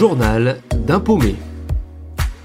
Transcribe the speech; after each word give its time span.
journal 0.00 0.62
d'un 0.86 0.98
paumé. 0.98 1.34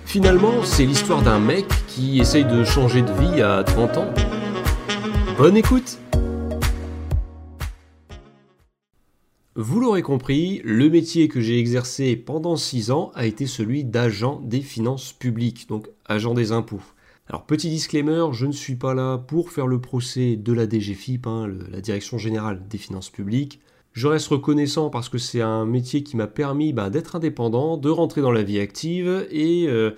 Finalement, 0.06 0.66
c'est 0.66 0.86
l'histoire 0.86 1.22
d'un 1.22 1.40
mec 1.40 1.66
qui 1.88 2.20
essaye 2.20 2.44
de 2.44 2.66
changer 2.66 3.02
de 3.02 3.14
vie 3.14 3.42
à 3.42 3.64
30 3.64 3.98
ans. 3.98 4.14
Bonne 5.38 5.56
écoute 5.56 5.98
Vous 9.56 9.80
l'aurez 9.80 10.02
compris, 10.02 10.60
le 10.66 10.90
métier 10.90 11.30
que 11.30 11.40
j'ai 11.40 11.58
exercé 11.58 12.18
pendant 12.18 12.58
6 12.58 12.92
ans 12.92 13.14
a 13.16 13.26
été 13.26 13.48
celui 13.48 13.86
d'agent 13.86 14.42
des 14.44 14.60
finances 14.60 15.14
publiques, 15.14 15.70
donc 15.70 15.88
agent 16.06 16.34
des 16.34 16.52
impôts. 16.52 16.84
Alors 17.30 17.46
petit 17.46 17.70
disclaimer, 17.70 18.26
je 18.34 18.48
ne 18.48 18.52
suis 18.52 18.76
pas 18.76 18.94
là 18.94 19.18
pour 19.18 19.50
faire 19.50 19.68
le 19.68 19.80
procès 19.80 20.36
de 20.36 20.52
la 20.52 20.68
DGFIP, 20.68 21.26
hein, 21.26 21.48
la 21.72 21.80
Direction 21.80 22.18
Générale 22.18 22.68
des 22.68 22.78
Finances 22.78 23.10
Publiques. 23.10 23.62
Je 23.96 24.08
reste 24.08 24.28
reconnaissant 24.28 24.90
parce 24.90 25.08
que 25.08 25.18
c'est 25.18 25.40
un 25.40 25.66
métier 25.66 26.04
qui 26.04 26.18
m'a 26.18 26.28
permis 26.28 26.74
bah, 26.74 26.90
d'être 26.90 27.16
indépendant, 27.16 27.78
de 27.78 27.90
rentrer 27.90 28.20
dans 28.20 28.34
la 28.34 28.44
vie 28.44 28.60
active 28.60 29.26
et 29.32 29.68
euh, 29.70 29.92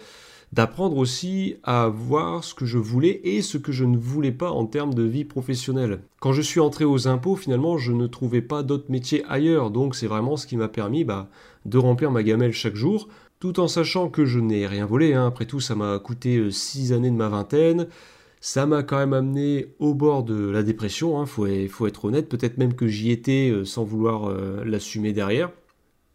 d'apprendre 0.54 0.98
aussi 0.98 1.56
à 1.64 1.88
voir 1.88 2.44
ce 2.44 2.54
que 2.54 2.68
je 2.68 2.78
voulais 2.78 3.20
et 3.24 3.42
ce 3.42 3.58
que 3.58 3.72
je 3.72 3.86
ne 3.86 3.98
voulais 3.98 4.32
pas 4.32 4.52
en 4.52 4.68
termes 4.68 4.94
de 4.94 5.02
vie 5.02 5.26
professionnelle. 5.26 6.02
Quand 6.20 6.32
je 6.32 6.44
suis 6.44 6.60
entré 6.60 6.86
aux 6.86 7.08
impôts, 7.08 7.36
finalement, 7.36 7.80
je 7.80 7.92
ne 7.92 8.06
trouvais 8.06 8.44
pas 8.44 8.62
d'autres 8.62 8.92
métiers 8.92 9.26
ailleurs, 9.28 9.72
donc 9.72 9.96
c'est 9.96 10.06
vraiment 10.06 10.38
ce 10.38 10.46
qui 10.46 10.58
m'a 10.58 10.68
permis 10.68 11.04
bah, 11.04 11.28
de 11.66 11.80
remplir 11.80 12.12
ma 12.12 12.22
gamelle 12.22 12.54
chaque 12.54 12.76
jour, 12.76 13.08
tout 13.40 13.60
en 13.60 13.68
sachant 13.68 14.10
que 14.10 14.26
je 14.26 14.40
n'ai 14.40 14.68
rien 14.68 14.86
volé. 14.86 15.16
Hein. 15.16 15.26
Après 15.26 15.46
tout, 15.46 15.60
ça 15.60 15.74
m'a 15.74 15.98
coûté 15.98 16.52
6 16.52 16.92
euh, 16.92 16.98
années 16.98 17.10
de 17.10 17.16
ma 17.16 17.30
vingtaine. 17.30 17.88
Ça 18.40 18.66
m'a 18.66 18.84
quand 18.84 18.98
même 18.98 19.14
amené 19.14 19.74
au 19.80 19.94
bord 19.94 20.24
de 20.24 20.50
la 20.50 20.62
dépression, 20.62 21.18
il 21.18 21.24
hein, 21.24 21.26
faut, 21.70 21.88
être 21.88 22.06
honnête, 22.06 22.30
peut-être 22.30 22.58
même 22.58 22.76
que 22.76 22.88
j'y 22.88 23.12
étais 23.12 23.50
euh, 23.50 23.66
sans 23.66 23.84
vouloir 23.84 24.30
euh, 24.30 24.64
l'assumer 24.64 25.12
derrière. 25.12 25.52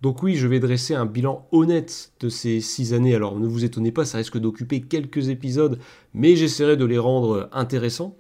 Donc 0.03 0.23
oui, 0.23 0.35
je 0.35 0.49
vais 0.49 0.61
dresser 0.61 0.95
un 0.95 1.07
bilan 1.07 1.47
honnête 1.53 2.13
de 2.21 2.29
ces 2.29 2.61
six 2.61 2.95
années. 2.95 3.15
Alors 3.15 3.39
ne 3.39 3.47
vous 3.47 3.65
étonnez 3.65 3.93
pas, 3.93 4.05
ça 4.05 4.19
risque 4.19 4.39
d'occuper 4.39 4.81
quelques 4.81 5.29
épisodes, 5.29 5.79
mais 6.15 6.37
j'essaierai 6.37 6.77
de 6.77 6.85
les 6.85 6.99
rendre 6.99 7.49
intéressants. 7.53 8.17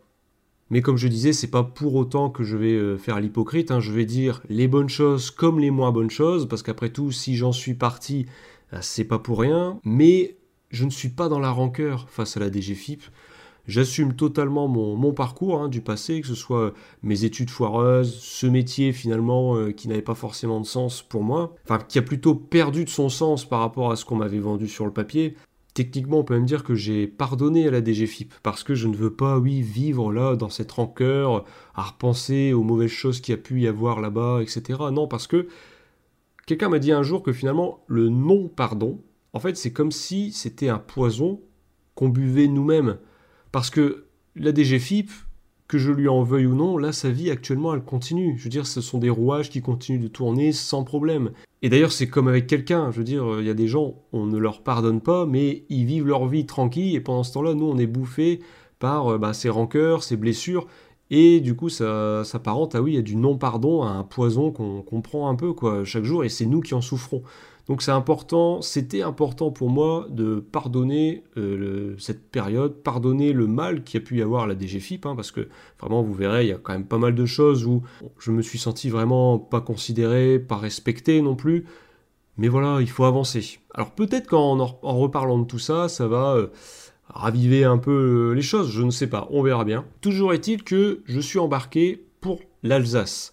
Mais 0.70 0.80
comme 0.80 0.96
je 0.96 1.08
disais, 1.08 1.32
c'est 1.32 1.50
pas 1.50 1.64
pour 1.64 1.94
autant 1.94 2.30
que 2.30 2.44
je 2.44 2.56
vais 2.56 2.72
euh, 2.72 2.98
faire 2.98 3.20
l'hypocrite. 3.20 3.70
Hein. 3.70 3.80
Je 3.80 3.92
vais 3.92 4.04
dire 4.04 4.42
les 4.48 4.68
bonnes 4.68 4.88
choses 4.88 5.30
comme 5.30 5.60
les 5.60 5.70
moins 5.70 5.92
bonnes 5.92 6.10
choses, 6.10 6.48
parce 6.48 6.62
qu'après 6.62 6.90
tout, 6.90 7.12
si 7.12 7.36
j'en 7.36 7.52
suis 7.52 7.74
parti, 7.74 8.26
c'est 8.80 9.04
pas 9.04 9.18
pour 9.18 9.38
rien. 9.38 9.78
Mais 9.84 10.36
je 10.70 10.84
ne 10.84 10.90
suis 10.90 11.10
pas 11.10 11.28
dans 11.28 11.38
la 11.38 11.50
rancœur 11.50 12.08
face 12.08 12.36
à 12.36 12.40
la 12.40 12.50
DGFIP. 12.50 13.02
J'assume 13.66 14.14
totalement 14.14 14.66
mon, 14.66 15.12
parcours 15.12 15.60
hein, 15.60 15.68
du 15.68 15.80
passé, 15.80 16.20
que 16.20 16.26
ce 16.26 16.34
soit 16.34 16.72
mes 17.02 17.24
études 17.24 17.50
foireuses, 17.50 18.14
ce 18.14 18.46
métier 18.46 18.92
finalement 18.92 19.56
euh, 19.56 19.70
qui 19.70 19.86
n'avait 19.88 20.02
pas 20.02 20.14
forcément 20.14 20.60
de 20.60 20.66
sens 20.66 21.02
pour 21.02 21.22
moi, 21.22 21.54
enfin 21.64 21.78
qui 21.78 21.98
a 21.98 22.02
plutôt 22.02 22.34
perdu 22.34 22.84
de 22.84 22.90
son 22.90 23.08
sens 23.08 23.44
par 23.44 23.60
rapport 23.60 23.92
à 23.92 23.96
ce 23.96 24.04
qu'on 24.04 24.16
m'avait 24.16 24.40
vendu 24.40 24.66
sur 24.66 24.84
le 24.84 24.92
papier. 24.92 25.36
Techniquement, 25.74 26.18
on 26.18 26.24
peut 26.24 26.34
même 26.34 26.44
dire 26.44 26.64
que 26.64 26.74
j'ai 26.74 27.06
pardonné 27.06 27.66
à 27.66 27.70
la 27.70 27.82
DGFIP 27.82 28.34
parce 28.42 28.62
que 28.62 28.74
je 28.74 28.88
ne 28.88 28.96
veux 28.96 29.14
pas, 29.14 29.38
oui, 29.38 29.62
vivre 29.62 30.12
là 30.12 30.36
dans 30.36 30.50
cette 30.50 30.72
rancœur, 30.72 31.44
à 31.74 31.82
repenser 31.82 32.52
aux 32.52 32.62
mauvaises 32.62 32.90
choses 32.90 33.20
qu'il 33.20 33.32
y 33.32 33.38
a 33.38 33.40
pu 33.40 33.62
y 33.62 33.68
avoir 33.68 34.00
là-bas, 34.00 34.40
etc. 34.42 34.78
Non, 34.92 35.06
parce 35.06 35.26
que 35.26 35.48
quelqu'un 36.46 36.68
m'a 36.68 36.78
dit 36.78 36.92
un 36.92 37.02
jour 37.02 37.22
que 37.22 37.32
finalement 37.32 37.84
le 37.86 38.10
non-pardon, 38.10 39.00
en 39.32 39.40
fait, 39.40 39.56
c'est 39.56 39.72
comme 39.72 39.92
si 39.92 40.30
c'était 40.32 40.68
un 40.68 40.78
poison 40.78 41.40
qu'on 41.94 42.08
buvait 42.08 42.48
nous-mêmes. 42.48 42.98
Parce 43.52 43.70
que 43.70 44.06
la 44.34 44.52
DGFIP, 44.52 45.10
que 45.68 45.78
je 45.78 45.90
lui 45.90 46.08
en 46.08 46.22
veuille 46.22 46.46
ou 46.46 46.54
non, 46.54 46.76
là, 46.76 46.92
sa 46.92 47.10
vie 47.10 47.30
actuellement, 47.30 47.72
elle 47.74 47.82
continue. 47.82 48.34
Je 48.36 48.44
veux 48.44 48.50
dire, 48.50 48.66
ce 48.66 48.80
sont 48.80 48.98
des 48.98 49.08
rouages 49.08 49.48
qui 49.48 49.62
continuent 49.62 50.02
de 50.02 50.08
tourner 50.08 50.52
sans 50.52 50.84
problème. 50.84 51.30
Et 51.62 51.68
d'ailleurs, 51.68 51.92
c'est 51.92 52.08
comme 52.08 52.28
avec 52.28 52.46
quelqu'un. 52.46 52.90
Je 52.90 52.98
veux 52.98 53.04
dire, 53.04 53.24
il 53.38 53.46
y 53.46 53.50
a 53.50 53.54
des 53.54 53.68
gens, 53.68 53.94
on 54.12 54.26
ne 54.26 54.36
leur 54.36 54.62
pardonne 54.62 55.00
pas, 55.00 55.24
mais 55.24 55.64
ils 55.68 55.86
vivent 55.86 56.06
leur 56.06 56.26
vie 56.26 56.44
tranquille. 56.44 56.94
Et 56.94 57.00
pendant 57.00 57.22
ce 57.22 57.32
temps-là, 57.32 57.54
nous, 57.54 57.66
on 57.66 57.78
est 57.78 57.86
bouffés 57.86 58.40
par 58.78 59.12
euh, 59.12 59.18
bah, 59.18 59.32
ces 59.32 59.48
rancœurs, 59.48 60.02
ces 60.02 60.16
blessures. 60.16 60.66
Et 61.10 61.40
du 61.40 61.54
coup, 61.54 61.68
ça 61.68 62.24
s'apparente 62.24 62.74
à 62.74 62.82
oui, 62.82 62.94
il 62.94 63.02
du 63.02 63.16
non-pardon, 63.16 63.82
à 63.82 63.90
un 63.90 64.02
poison 64.02 64.50
qu'on 64.50 65.02
prend 65.02 65.28
un 65.28 65.34
peu 65.34 65.52
quoi, 65.52 65.84
chaque 65.84 66.04
jour, 66.04 66.24
et 66.24 66.30
c'est 66.30 66.46
nous 66.46 66.60
qui 66.60 66.72
en 66.72 66.80
souffrons. 66.80 67.22
Donc 67.68 67.82
c'est 67.82 67.92
important, 67.92 68.60
c'était 68.60 69.02
important 69.02 69.50
pour 69.50 69.70
moi 69.70 70.06
de 70.10 70.40
pardonner 70.40 71.22
euh, 71.36 71.94
cette 71.98 72.30
période, 72.30 72.82
pardonner 72.82 73.32
le 73.32 73.46
mal 73.46 73.84
qui 73.84 73.96
a 73.96 74.00
pu 74.00 74.18
y 74.18 74.22
avoir 74.22 74.44
à 74.44 74.46
la 74.46 74.58
DGFIP, 74.58 75.06
hein, 75.06 75.14
parce 75.14 75.30
que 75.30 75.48
vraiment 75.78 76.02
vous 76.02 76.14
verrez, 76.14 76.44
il 76.44 76.48
y 76.48 76.52
a 76.52 76.58
quand 76.58 76.72
même 76.72 76.86
pas 76.86 76.98
mal 76.98 77.14
de 77.14 77.26
choses 77.26 77.64
où 77.64 77.82
je 78.18 78.32
me 78.32 78.42
suis 78.42 78.58
senti 78.58 78.90
vraiment 78.90 79.38
pas 79.38 79.60
considéré, 79.60 80.38
pas 80.38 80.56
respecté 80.56 81.22
non 81.22 81.36
plus. 81.36 81.64
Mais 82.36 82.48
voilà, 82.48 82.80
il 82.80 82.88
faut 82.88 83.04
avancer. 83.04 83.60
Alors 83.74 83.92
peut-être 83.92 84.26
qu'en 84.26 84.58
en 84.58 84.98
reparlant 84.98 85.38
de 85.38 85.46
tout 85.46 85.58
ça, 85.58 85.88
ça 85.88 86.08
va 86.08 86.34
euh, 86.34 86.48
raviver 87.08 87.64
un 87.64 87.78
peu 87.78 88.30
euh, 88.30 88.34
les 88.34 88.42
choses, 88.42 88.70
je 88.70 88.82
ne 88.82 88.90
sais 88.90 89.06
pas, 89.06 89.28
on 89.30 89.42
verra 89.42 89.64
bien. 89.64 89.84
Toujours 90.00 90.32
est-il 90.32 90.64
que 90.64 91.02
je 91.04 91.20
suis 91.20 91.38
embarqué 91.38 92.04
pour 92.20 92.40
l'Alsace. 92.62 93.32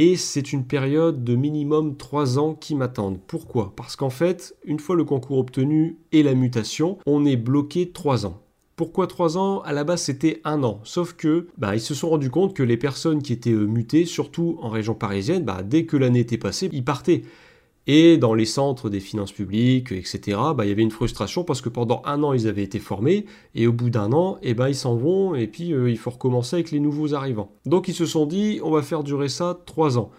Et 0.00 0.14
c'est 0.14 0.52
une 0.52 0.64
période 0.64 1.24
de 1.24 1.34
minimum 1.34 1.96
3 1.96 2.38
ans 2.38 2.54
qui 2.54 2.76
m'attendent. 2.76 3.18
Pourquoi? 3.26 3.72
Parce 3.74 3.96
qu'en 3.96 4.10
fait, 4.10 4.54
une 4.64 4.78
fois 4.78 4.94
le 4.94 5.02
concours 5.02 5.38
obtenu 5.38 5.98
et 6.12 6.22
la 6.22 6.36
mutation, 6.36 6.98
on 7.04 7.26
est 7.26 7.34
bloqué 7.34 7.90
3 7.90 8.24
ans. 8.24 8.40
Pourquoi 8.76 9.08
3 9.08 9.38
ans? 9.38 9.60
À 9.62 9.72
la 9.72 9.82
base, 9.82 10.02
c'était 10.02 10.40
un 10.44 10.62
an. 10.62 10.78
Sauf 10.84 11.14
que, 11.14 11.48
bah, 11.58 11.74
ils 11.74 11.80
se 11.80 11.94
sont 11.94 12.10
rendus 12.10 12.30
compte 12.30 12.54
que 12.54 12.62
les 12.62 12.76
personnes 12.76 13.24
qui 13.24 13.32
étaient 13.32 13.50
euh, 13.50 13.66
mutées, 13.66 14.04
surtout 14.04 14.56
en 14.62 14.68
région 14.68 14.94
parisienne, 14.94 15.42
bah, 15.42 15.64
dès 15.64 15.84
que 15.84 15.96
l'année 15.96 16.20
était 16.20 16.38
passée, 16.38 16.70
ils 16.72 16.84
partaient. 16.84 17.24
Et 17.90 18.18
dans 18.18 18.34
les 18.34 18.44
centres 18.44 18.90
des 18.90 19.00
finances 19.00 19.32
publiques, 19.32 19.92
etc., 19.92 20.38
bah, 20.54 20.66
il 20.66 20.68
y 20.68 20.72
avait 20.72 20.82
une 20.82 20.90
frustration 20.90 21.42
parce 21.42 21.62
que 21.62 21.70
pendant 21.70 22.02
un 22.04 22.22
an, 22.22 22.34
ils 22.34 22.46
avaient 22.46 22.62
été 22.62 22.78
formés, 22.78 23.24
et 23.54 23.66
au 23.66 23.72
bout 23.72 23.88
d'un 23.88 24.12
an, 24.12 24.36
eh 24.42 24.52
ben, 24.52 24.68
ils 24.68 24.74
s'en 24.74 24.94
vont, 24.94 25.34
et 25.34 25.46
puis 25.46 25.72
euh, 25.72 25.90
il 25.90 25.96
faut 25.96 26.10
recommencer 26.10 26.56
avec 26.56 26.70
les 26.70 26.80
nouveaux 26.80 27.14
arrivants. 27.14 27.50
Donc 27.64 27.88
ils 27.88 27.94
se 27.94 28.04
sont 28.04 28.26
dit, 28.26 28.60
on 28.62 28.70
va 28.70 28.82
faire 28.82 29.02
durer 29.02 29.30
ça 29.30 29.58
trois 29.64 29.96
ans. 29.96 30.10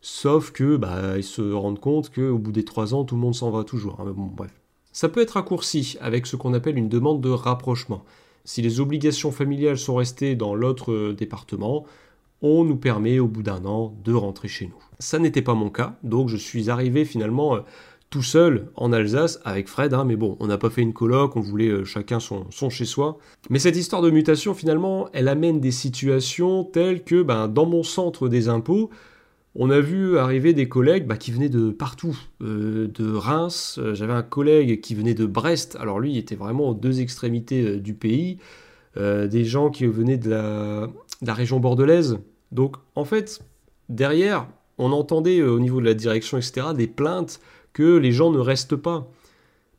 Sauf 0.00 0.50
que 0.50 0.78
bah, 0.78 1.18
ils 1.18 1.22
se 1.22 1.42
rendent 1.42 1.78
compte 1.78 2.10
qu'au 2.10 2.38
bout 2.38 2.52
des 2.52 2.64
trois 2.64 2.94
ans, 2.94 3.04
tout 3.04 3.16
le 3.16 3.20
monde 3.20 3.34
s'en 3.34 3.50
va 3.50 3.64
toujours. 3.64 4.00
Hein. 4.00 4.14
Ça 4.92 5.10
peut 5.10 5.20
être 5.20 5.32
raccourci 5.32 5.98
avec 6.00 6.26
ce 6.26 6.36
qu'on 6.36 6.54
appelle 6.54 6.78
une 6.78 6.88
demande 6.88 7.20
de 7.20 7.28
rapprochement. 7.28 8.02
Si 8.44 8.62
les 8.62 8.80
obligations 8.80 9.30
familiales 9.30 9.76
sont 9.76 9.96
restées 9.96 10.36
dans 10.36 10.54
l'autre 10.54 10.90
euh, 10.90 11.12
département, 11.12 11.84
on 12.42 12.64
nous 12.64 12.76
permet 12.76 13.18
au 13.18 13.28
bout 13.28 13.42
d'un 13.42 13.64
an 13.64 13.94
de 14.04 14.12
rentrer 14.12 14.48
chez 14.48 14.66
nous. 14.66 14.82
Ça 14.98 15.18
n'était 15.18 15.42
pas 15.42 15.54
mon 15.54 15.70
cas, 15.70 15.96
donc 16.02 16.28
je 16.28 16.36
suis 16.36 16.70
arrivé 16.70 17.04
finalement 17.04 17.56
euh, 17.56 17.60
tout 18.08 18.22
seul 18.22 18.70
en 18.76 18.92
Alsace 18.92 19.40
avec 19.44 19.68
Fred, 19.68 19.94
hein, 19.94 20.04
mais 20.04 20.16
bon, 20.16 20.36
on 20.40 20.46
n'a 20.46 20.58
pas 20.58 20.70
fait 20.70 20.82
une 20.82 20.92
colloque, 20.92 21.36
on 21.36 21.40
voulait 21.40 21.68
euh, 21.68 21.84
chacun 21.84 22.20
son, 22.20 22.48
chez 22.50 22.84
soi. 22.84 23.18
Mais 23.50 23.58
cette 23.58 23.76
histoire 23.76 24.02
de 24.02 24.10
mutation, 24.10 24.54
finalement, 24.54 25.08
elle 25.12 25.28
amène 25.28 25.60
des 25.60 25.70
situations 25.70 26.64
telles 26.64 27.04
que 27.04 27.22
ben, 27.22 27.48
dans 27.48 27.66
mon 27.66 27.82
centre 27.82 28.28
des 28.28 28.48
impôts, 28.48 28.90
on 29.54 29.70
a 29.70 29.80
vu 29.80 30.16
arriver 30.16 30.52
des 30.52 30.68
collègues 30.68 31.06
bah, 31.06 31.16
qui 31.16 31.32
venaient 31.32 31.48
de 31.48 31.70
partout, 31.70 32.16
euh, 32.42 32.88
de 32.88 33.12
Reims, 33.12 33.80
j'avais 33.92 34.12
un 34.12 34.22
collègue 34.22 34.80
qui 34.80 34.94
venait 34.94 35.14
de 35.14 35.26
Brest, 35.26 35.76
alors 35.80 35.98
lui 35.98 36.12
il 36.12 36.18
était 36.18 36.36
vraiment 36.36 36.70
aux 36.70 36.74
deux 36.74 37.00
extrémités 37.00 37.78
du 37.78 37.94
pays, 37.94 38.38
des 38.96 39.44
gens 39.44 39.70
qui 39.70 39.86
venaient 39.86 40.18
de 40.18 40.30
la 40.30 41.34
région 41.34 41.60
bordelaise, 41.60 42.18
donc 42.52 42.76
en 42.94 43.04
fait, 43.04 43.42
derrière, 43.88 44.48
on 44.78 44.92
entendait 44.92 45.40
euh, 45.40 45.52
au 45.52 45.60
niveau 45.60 45.80
de 45.80 45.86
la 45.86 45.94
direction, 45.94 46.38
etc., 46.38 46.68
des 46.74 46.86
plaintes 46.86 47.40
que 47.72 47.96
les 47.96 48.12
gens 48.12 48.30
ne 48.30 48.38
restent 48.38 48.76
pas. 48.76 49.08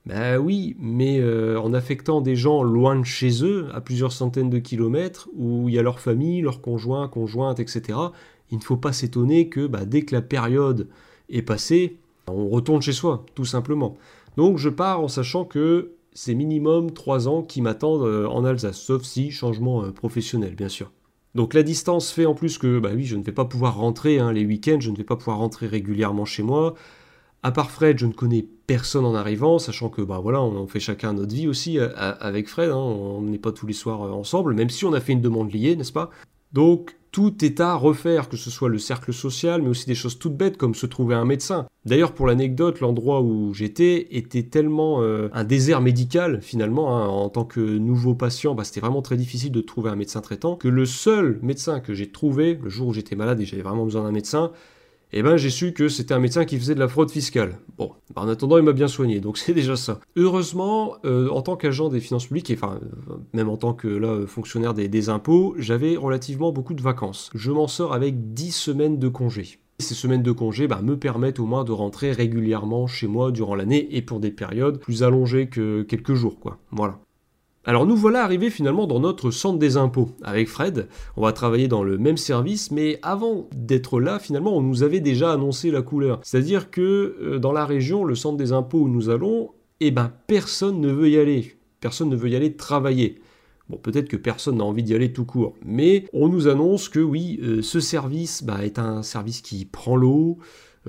Ben 0.06 0.38
oui, 0.38 0.76
mais 0.80 1.20
euh, 1.20 1.60
en 1.60 1.74
affectant 1.74 2.22
des 2.22 2.36
gens 2.36 2.64
loin 2.64 3.00
de 3.00 3.06
chez 3.06 3.44
eux, 3.44 3.68
à 3.74 3.82
plusieurs 3.82 4.12
centaines 4.12 4.50
de 4.50 4.60
kilomètres, 4.60 5.30
où 5.36 5.70
il 5.70 5.76
y 5.76 5.80
a 5.80 5.84
leur 5.84 6.00
famille, 6.00 6.42
leurs 6.42 6.62
conjoints, 6.62 7.08
conjointes, 7.08 7.60
etc., 7.60 8.00
il 8.50 8.58
ne 8.58 8.64
faut 8.64 8.78
pas 8.78 8.94
s'étonner 8.94 9.48
que 9.48 9.68
bah, 9.68 9.86
dès 9.86 10.02
que 10.02 10.16
la 10.16 10.22
période 10.22 10.88
est 11.30 11.42
passée, 11.42 11.98
on 12.28 12.50
retourne 12.50 12.82
chez 12.82 12.94
soi, 12.94 13.26
tout 13.36 13.46
simplement. 13.46 13.96
Donc 14.38 14.58
je 14.58 14.70
pars 14.70 15.02
en 15.02 15.08
sachant 15.08 15.46
que 15.46 15.94
c'est 16.14 16.34
minimum 16.34 16.92
trois 16.92 17.28
ans 17.28 17.44
qui 17.44 17.62
m'attendent 17.62 18.06
euh, 18.06 18.28
en 18.28 18.44
Alsace, 18.44 18.80
sauf 18.80 19.04
si 19.04 19.32
changement 19.32 19.92
professionnel, 19.92 20.56
bien 20.56 20.70
sûr. 20.70 20.92
Donc 21.34 21.54
la 21.54 21.64
distance 21.64 22.12
fait 22.12 22.26
en 22.26 22.34
plus 22.34 22.58
que, 22.58 22.80
bah 22.80 22.92
oui, 22.94 23.06
je 23.06 23.16
ne 23.16 23.24
vais 23.24 23.32
pas 23.32 23.46
pouvoir 23.46 23.78
rentrer 23.78 24.20
hein, 24.20 24.34
les 24.34 24.46
week-ends, 24.46 24.80
je 24.80 24.92
ne 24.92 24.98
vais 24.98 25.04
pas 25.04 25.16
pouvoir 25.16 25.38
rentrer 25.38 25.68
régulièrement 25.68 26.26
chez 26.26 26.44
moi. 26.44 26.76
À 27.44 27.52
part 27.52 27.72
Fred, 27.72 27.98
je 27.98 28.06
ne 28.06 28.12
connais 28.12 28.46
personne 28.68 29.06
en 29.06 29.16
arrivant, 29.16 29.58
sachant 29.58 29.90
que 29.90 30.02
bah 30.02 30.20
voilà, 30.22 30.42
on 30.42 30.68
fait 30.68 30.80
chacun 30.80 31.14
notre 31.14 31.34
vie 31.34 31.48
aussi 31.48 31.80
euh, 31.80 31.90
avec 31.96 32.48
Fred, 32.48 32.70
hein, 32.70 32.76
on 32.76 33.22
n'est 33.22 33.40
pas 33.40 33.52
tous 33.52 33.66
les 33.66 33.74
soirs 33.74 34.04
euh, 34.04 34.12
ensemble, 34.12 34.54
même 34.54 34.70
si 34.70 34.86
on 34.86 34.94
a 34.94 35.00
fait 35.00 35.14
une 35.14 35.22
demande 35.22 35.52
liée, 35.52 35.76
n'est-ce 35.76 35.92
pas? 35.92 36.12
Donc 36.54 36.98
tout 37.12 37.44
est 37.44 37.60
à 37.60 37.76
refaire, 37.76 38.30
que 38.30 38.38
ce 38.38 38.50
soit 38.50 38.70
le 38.70 38.78
cercle 38.78 39.14
social, 39.14 39.62
mais 39.62 39.70
aussi 39.70 39.86
des 39.86 39.96
choses 39.96 40.18
toutes 40.18 40.36
bêtes 40.36 40.58
comme 40.58 40.76
se 40.76 40.86
trouver 40.86 41.16
un 41.16 41.26
médecin. 41.26 41.68
D'ailleurs, 41.86 42.14
pour 42.14 42.26
l'anecdote, 42.26 42.80
l'endroit 42.80 43.22
où 43.22 43.54
j'étais 43.54 44.08
était 44.12 44.44
tellement 44.44 45.02
euh, 45.02 45.30
un 45.34 45.44
désert 45.44 45.82
médical, 45.82 46.42
finalement, 46.42 46.98
hein, 46.98 47.08
en 47.08 47.30
tant 47.30 47.44
que 47.44 47.60
nouveau 47.60 48.16
patient, 48.16 48.56
bah, 48.56 48.64
c'était 48.64 48.80
vraiment 48.80 49.02
très 49.02 49.18
difficile 49.18 49.52
de 49.52 49.62
trouver 49.62 49.90
un 49.90 49.96
médecin 49.96 50.22
traitant, 50.22 50.56
que 50.56 50.70
le 50.70 50.86
seul 50.86 51.40
médecin 51.42 51.82
que 51.82 51.94
j'ai 51.94 52.12
trouvé, 52.12 52.58
le 52.62 52.70
jour 52.70 52.90
où 52.90 52.94
j'étais 52.94 53.16
malade 53.16 53.42
et 53.42 53.46
j'avais 53.46 53.64
vraiment 53.64 53.84
besoin 53.84 54.04
d'un 54.04 54.12
médecin, 54.12 54.52
eh 55.14 55.24
ben 55.24 55.38
j'ai 55.38 55.50
su 55.50 55.74
que 55.74 55.90
c'était 55.90 56.14
un 56.14 56.20
médecin 56.20 56.46
qui 56.46 56.58
faisait 56.58 56.76
de 56.76 56.80
la 56.80 56.88
fraude 56.88 57.12
fiscale. 57.12 57.58
Bon, 57.78 57.92
en 58.16 58.28
attendant, 58.28 58.58
il 58.58 58.64
m'a 58.64 58.74
bien 58.74 58.88
soigné, 58.88 59.20
donc 59.20 59.38
c'est 59.40 59.54
déjà 59.54 59.76
ça. 59.76 60.00
Heureusement, 60.16 60.96
euh, 61.06 61.30
en 61.30 61.42
tant 61.42 61.56
qu'agent 61.56 61.90
des 61.90 62.00
finances 62.00 62.28
publiques, 62.28 62.50
et 62.50 62.56
enfin, 62.56 62.80
euh, 62.82 63.16
même 63.34 63.50
en 63.50 63.58
tant 63.58 63.74
que 63.74 64.26
fonctionnaire 64.26 64.74
des, 64.74 65.10
impôts, 65.10 65.56
j'avais 65.58 65.96
relativement 65.96 66.52
beaucoup 66.52 66.74
de 66.74 66.82
vacances. 66.82 67.32
Je 67.34 67.52
m'en 67.52 67.68
sors 67.68 67.94
avec 67.94 68.34
10 68.34 68.52
semaines 68.52 69.00
de 69.00 69.08
congé. 69.08 69.60
Ces 69.80 69.96
semaines 69.96 70.22
de 70.22 70.32
congé 70.32 70.68
bah, 70.68 70.82
me 70.84 70.96
permettent 70.96 71.40
au 71.40 71.46
moins 71.46 71.64
de 71.64 71.72
rentrer 71.72 72.12
régulièrement 72.12 72.86
chez 72.86 73.08
moi 73.08 73.32
durant 73.32 73.56
l'année 73.56 73.88
et 73.96 74.04
pour 74.04 74.20
des 74.20 74.30
périodes 74.30 74.80
plus 74.80 75.02
allongées 75.02 75.48
que 75.48 75.82
quelques 75.82 76.14
jours, 76.14 76.40
quoi. 76.40 76.60
Voilà. 76.72 77.00
Alors 77.64 77.86
nous 77.86 77.96
voilà 77.96 78.24
arrivés 78.24 78.50
finalement 78.50 78.88
dans 78.88 79.00
notre 79.00 79.30
centre 79.30 79.60
des 79.60 79.78
impôts. 79.78 80.10
Avec 80.24 80.48
Fred, 80.48 80.88
on 81.16 81.22
va 81.22 81.32
travailler 81.32 81.68
dans 81.68 81.84
le 81.84 82.00
même 82.00 82.18
service, 82.18 82.72
mais 82.72 82.98
avant 83.04 83.48
d'être 83.56 84.00
là, 84.00 84.18
finalement, 84.18 84.58
on 84.58 84.62
nous 84.62 84.82
avait 84.82 85.00
déjà 85.00 85.32
annoncé 85.32 85.70
la 85.70 85.84
couleur. 85.84 86.20
C'est-à-dire 86.24 86.72
que 86.72 87.18
euh, 87.22 87.38
dans 87.38 87.52
la 87.52 87.66
région, 87.66 88.04
le 88.04 88.16
centre 88.16 88.38
des 88.38 88.52
impôts 88.52 88.80
où 88.80 88.90
nous 88.90 89.10
allons, 89.10 89.52
eh 89.80 89.92
ben 89.92 90.12
personne 90.26 90.82
ne 90.82 90.92
veut 90.92 91.10
y 91.10 91.20
aller. 91.20 91.56
Personne 91.82 92.10
ne 92.10 92.16
veut 92.16 92.30
y 92.30 92.36
aller 92.36 92.56
travailler. 92.56 93.22
Bon, 93.70 93.78
peut-être 93.78 94.10
que 94.10 94.18
personne 94.18 94.58
n'a 94.58 94.64
envie 94.64 94.84
d'y 94.84 94.96
aller 94.96 95.14
tout 95.14 95.26
court, 95.26 95.54
mais 95.64 96.06
on 96.14 96.30
nous 96.30 96.48
annonce 96.48 96.90
que 96.90 97.00
oui, 97.00 97.40
euh, 97.44 97.62
ce 97.62 97.80
service 97.80 98.44
bah, 98.44 98.66
est 98.66 98.80
un 98.80 99.04
service 99.04 99.42
qui 99.42 99.66
prend 99.66 99.96
l'eau, 99.96 100.40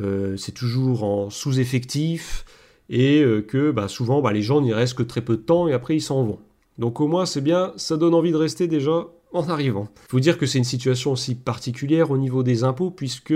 euh, 0.00 0.38
c'est 0.38 0.52
toujours 0.52 1.04
en 1.04 1.28
sous-effectif, 1.28 2.46
et 2.88 3.24
que 3.48 3.70
bah, 3.70 3.88
souvent 3.88 4.20
bah, 4.20 4.32
les 4.32 4.42
gens 4.42 4.60
n'y 4.60 4.72
restent 4.72 4.94
que 4.94 5.02
très 5.02 5.20
peu 5.22 5.36
de 5.36 5.42
temps 5.42 5.68
et 5.68 5.72
après 5.72 5.96
ils 5.96 6.02
s'en 6.02 6.24
vont. 6.24 6.38
Donc 6.78 7.00
au 7.00 7.06
moins 7.06 7.26
c'est 7.26 7.40
bien, 7.40 7.72
ça 7.76 7.96
donne 7.96 8.14
envie 8.14 8.32
de 8.32 8.36
rester 8.36 8.66
déjà 8.68 9.06
en 9.32 9.48
arrivant. 9.48 9.88
Faut 10.08 10.20
dire 10.20 10.38
que 10.38 10.46
c'est 10.46 10.58
une 10.58 10.64
situation 10.64 11.12
aussi 11.12 11.34
particulière 11.34 12.10
au 12.10 12.18
niveau 12.18 12.42
des 12.42 12.64
impôts 12.64 12.90
puisque 12.90 13.34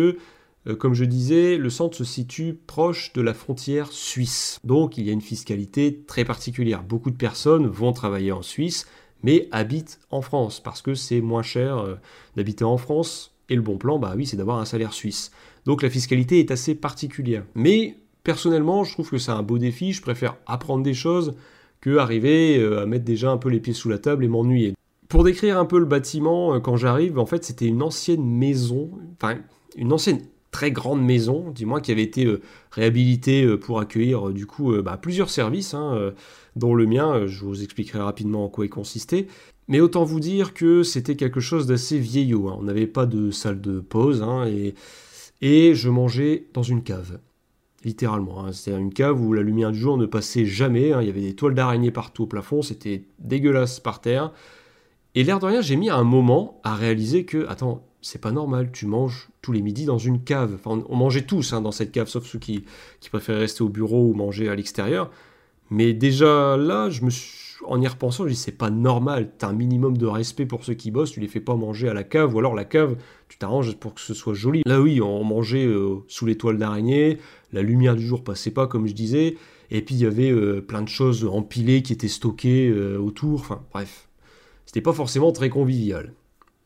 euh, 0.66 0.74
comme 0.74 0.94
je 0.94 1.04
disais, 1.04 1.56
le 1.56 1.70
centre 1.70 1.96
se 1.96 2.04
situe 2.04 2.58
proche 2.66 3.12
de 3.12 3.22
la 3.22 3.34
frontière 3.34 3.92
suisse. 3.92 4.60
Donc 4.64 4.98
il 4.98 5.06
y 5.06 5.10
a 5.10 5.12
une 5.12 5.20
fiscalité 5.20 6.02
très 6.06 6.24
particulière. 6.24 6.82
Beaucoup 6.82 7.10
de 7.10 7.16
personnes 7.16 7.66
vont 7.66 7.92
travailler 7.92 8.32
en 8.32 8.42
Suisse, 8.42 8.86
mais 9.22 9.48
habitent 9.52 10.00
en 10.10 10.22
France, 10.22 10.60
parce 10.60 10.82
que 10.82 10.94
c'est 10.94 11.20
moins 11.20 11.42
cher 11.42 11.78
euh, 11.78 11.94
d'habiter 12.36 12.64
en 12.64 12.76
France. 12.78 13.32
Et 13.48 13.54
le 13.54 13.62
bon 13.62 13.78
plan, 13.78 13.98
bah 13.98 14.14
oui, 14.16 14.26
c'est 14.26 14.36
d'avoir 14.36 14.58
un 14.58 14.64
salaire 14.64 14.92
suisse. 14.92 15.30
Donc 15.66 15.82
la 15.82 15.90
fiscalité 15.90 16.40
est 16.40 16.50
assez 16.50 16.74
particulière. 16.74 17.44
Mais 17.54 17.96
personnellement, 18.24 18.82
je 18.82 18.92
trouve 18.92 19.08
que 19.08 19.18
c'est 19.18 19.30
un 19.30 19.42
beau 19.42 19.58
défi. 19.58 19.92
Je 19.92 20.02
préfère 20.02 20.36
apprendre 20.46 20.82
des 20.82 20.94
choses 20.94 21.34
arriver 21.94 22.58
euh, 22.58 22.82
à 22.82 22.86
mettre 22.86 23.04
déjà 23.04 23.30
un 23.30 23.36
peu 23.36 23.48
les 23.48 23.60
pieds 23.60 23.72
sous 23.72 23.88
la 23.88 23.98
table 23.98 24.24
et 24.24 24.28
m'ennuyer. 24.28 24.74
Pour 25.08 25.24
décrire 25.24 25.58
un 25.58 25.64
peu 25.64 25.78
le 25.78 25.84
bâtiment, 25.84 26.54
euh, 26.54 26.60
quand 26.60 26.76
j'arrive, 26.76 27.18
en 27.18 27.26
fait, 27.26 27.44
c'était 27.44 27.66
une 27.66 27.82
ancienne 27.82 28.24
maison, 28.24 28.90
enfin, 29.20 29.38
une 29.76 29.92
ancienne 29.92 30.20
très 30.50 30.72
grande 30.72 31.04
maison, 31.04 31.50
dis-moi, 31.50 31.80
qui 31.80 31.92
avait 31.92 32.02
été 32.02 32.24
euh, 32.24 32.40
réhabilitée 32.70 33.56
pour 33.58 33.78
accueillir 33.78 34.30
du 34.30 34.46
coup 34.46 34.74
bah, 34.82 34.98
plusieurs 35.00 35.30
services, 35.30 35.74
hein, 35.74 36.12
dont 36.56 36.74
le 36.74 36.86
mien, 36.86 37.26
je 37.26 37.44
vous 37.44 37.62
expliquerai 37.62 37.98
rapidement 38.00 38.44
en 38.44 38.48
quoi 38.48 38.64
il 38.64 38.70
consistait. 38.70 39.26
Mais 39.68 39.80
autant 39.80 40.04
vous 40.04 40.20
dire 40.20 40.54
que 40.54 40.82
c'était 40.82 41.16
quelque 41.16 41.40
chose 41.40 41.66
d'assez 41.66 41.98
vieillot. 41.98 42.48
Hein. 42.48 42.56
On 42.58 42.62
n'avait 42.62 42.86
pas 42.86 43.06
de 43.06 43.30
salle 43.30 43.60
de 43.60 43.80
pause 43.80 44.22
hein, 44.22 44.46
et, 44.46 44.74
et 45.42 45.74
je 45.74 45.90
mangeais 45.90 46.46
dans 46.54 46.62
une 46.62 46.82
cave 46.82 47.18
littéralement. 47.84 48.44
Hein. 48.44 48.52
C'était 48.52 48.76
une 48.76 48.92
cave 48.92 49.20
où 49.20 49.32
la 49.32 49.42
lumière 49.42 49.72
du 49.72 49.78
jour 49.78 49.96
ne 49.96 50.06
passait 50.06 50.44
jamais. 50.44 50.92
Hein. 50.92 51.02
Il 51.02 51.06
y 51.06 51.10
avait 51.10 51.20
des 51.20 51.34
toiles 51.34 51.54
d'araignée 51.54 51.90
partout 51.90 52.24
au 52.24 52.26
plafond, 52.26 52.62
c'était 52.62 53.04
dégueulasse 53.18 53.80
par 53.80 54.00
terre. 54.00 54.32
Et 55.14 55.24
l'air 55.24 55.38
de 55.38 55.46
rien, 55.46 55.60
j'ai 55.60 55.76
mis 55.76 55.88
un 55.88 56.04
moment 56.04 56.60
à 56.62 56.74
réaliser 56.74 57.24
que, 57.24 57.46
attends, 57.48 57.86
c'est 58.02 58.20
pas 58.20 58.32
normal, 58.32 58.70
tu 58.72 58.86
manges 58.86 59.28
tous 59.40 59.52
les 59.52 59.62
midis 59.62 59.84
dans 59.84 59.98
une 59.98 60.22
cave. 60.22 60.54
Enfin, 60.54 60.82
on 60.88 60.96
mangeait 60.96 61.22
tous 61.22 61.52
hein, 61.52 61.60
dans 61.60 61.72
cette 61.72 61.90
cave, 61.90 62.08
sauf 62.08 62.26
ceux 62.26 62.38
qui, 62.38 62.64
qui 63.00 63.10
préféraient 63.10 63.40
rester 63.40 63.62
au 63.64 63.68
bureau 63.68 64.10
ou 64.10 64.14
manger 64.14 64.48
à 64.48 64.54
l'extérieur. 64.54 65.10
Mais 65.70 65.92
déjà 65.92 66.56
là, 66.56 66.90
je 66.90 67.02
me 67.02 67.10
suis 67.10 67.45
en 67.64 67.80
y 67.80 67.86
repensant, 67.86 68.24
je 68.24 68.30
dis 68.30 68.36
c'est 68.36 68.52
pas 68.52 68.70
normal, 68.70 69.32
t'as 69.38 69.48
un 69.48 69.52
minimum 69.52 69.96
de 69.96 70.06
respect 70.06 70.46
pour 70.46 70.64
ceux 70.64 70.74
qui 70.74 70.90
bossent, 70.90 71.12
tu 71.12 71.20
les 71.20 71.28
fais 71.28 71.40
pas 71.40 71.56
manger 71.56 71.88
à 71.88 71.94
la 71.94 72.04
cave, 72.04 72.34
ou 72.34 72.38
alors 72.38 72.54
la 72.54 72.64
cave, 72.64 72.96
tu 73.28 73.38
t'arranges 73.38 73.74
pour 73.76 73.94
que 73.94 74.00
ce 74.00 74.14
soit 74.14 74.34
joli. 74.34 74.62
Là 74.66 74.80
oui, 74.80 75.00
on 75.00 75.24
mangeait 75.24 75.66
euh, 75.66 75.98
sous 76.08 76.26
les 76.26 76.36
toiles 76.36 76.58
d'araignée, 76.58 77.18
la 77.52 77.62
lumière 77.62 77.96
du 77.96 78.06
jour 78.06 78.22
passait 78.24 78.50
pas 78.50 78.66
comme 78.66 78.86
je 78.86 78.94
disais, 78.94 79.36
et 79.70 79.82
puis 79.82 79.94
il 79.94 80.02
y 80.02 80.06
avait 80.06 80.30
euh, 80.30 80.60
plein 80.60 80.82
de 80.82 80.88
choses 80.88 81.24
empilées 81.24 81.82
qui 81.82 81.92
étaient 81.92 82.08
stockées 82.08 82.68
euh, 82.68 82.98
autour, 82.98 83.40
enfin 83.40 83.62
bref, 83.72 84.08
c'était 84.66 84.82
pas 84.82 84.92
forcément 84.92 85.32
très 85.32 85.48
convivial. 85.48 86.12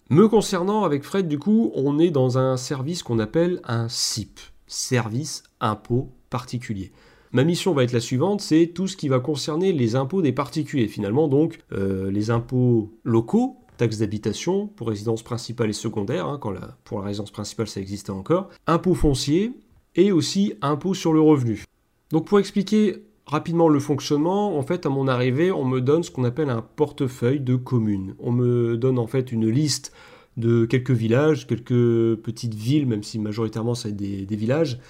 Me 0.09 0.27
concernant 0.27 0.83
avec 0.83 1.05
Fred, 1.05 1.29
du 1.29 1.39
coup, 1.39 1.71
on 1.77 2.01
est 2.01 2.11
dans 2.11 2.37
un 2.37 2.57
service 2.57 3.05
qu'on 3.05 3.21
appelle 3.21 3.61
un 3.65 3.89
SIP, 3.89 4.41
service 4.67 5.45
impôt 5.61 6.11
particulier. 6.31 6.91
Ma 7.33 7.45
mission 7.45 7.73
va 7.73 7.85
être 7.85 7.93
la 7.93 8.01
suivante, 8.01 8.41
c'est 8.41 8.67
tout 8.75 8.89
ce 8.89 8.97
qui 8.97 9.09
va 9.09 9.21
concerner 9.21 9.73
les 9.73 9.95
impôts 9.95 10.21
des 10.21 10.33
particuliers 10.33 10.89
finalement, 10.89 11.29
donc 11.29 11.61
euh, 11.73 12.11
les 12.11 12.33
impôts 12.33 12.91
locaux, 13.05 13.57
taxes 13.77 13.99
d'habitation 13.99 14.67
pour 14.67 14.89
résidence 14.89 15.23
principale 15.23 15.71
et 15.71 15.73
secondaire, 15.73 16.27
hein, 16.27 16.39
quand 16.41 16.53
pour 16.83 16.99
la 16.99 17.07
résidence 17.07 17.31
principale 17.31 17.69
ça 17.69 17.81
existait 17.81 18.11
encore, 18.11 18.51
impôts 18.67 18.97
fonciers 18.97 19.53
et 19.95 20.11
aussi 20.11 20.55
impôts 20.61 20.95
sur 20.95 21.13
le 21.13 21.21
revenu. 21.21 21.65
Donc 22.11 22.27
pour 22.27 22.41
expliquer 22.41 23.05
rapidement 23.27 23.69
le 23.69 23.79
fonctionnement, 23.79 24.59
en 24.59 24.63
fait 24.63 24.85
à 24.85 24.89
mon 24.89 25.07
arrivée 25.07 25.53
on 25.53 25.65
me 25.65 25.81
donne 25.81 26.03
ce 26.03 26.11
qu'on 26.11 26.25
appelle 26.25 26.51
un 26.51 26.63
portefeuille 26.63 27.39
de 27.39 27.55
communes. 27.55 28.17
On 28.19 28.33
me 28.33 28.77
donne 28.77 28.99
en 28.99 29.07
fait 29.07 29.31
une 29.31 29.49
liste 29.49 29.93
de 30.37 30.65
quelques 30.65 30.91
villages, 30.91 31.47
quelques 31.47 32.17
petites 32.17 32.55
villes, 32.55 32.87
même 32.87 33.05
si 33.05 33.21
majoritairement 33.21 33.77
c'est 33.77 33.93
des, 33.93 34.27
des 34.27 34.37
villages, 34.37 34.81